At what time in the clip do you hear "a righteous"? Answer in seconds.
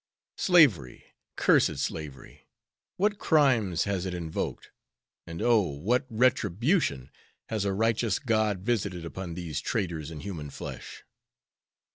7.65-8.17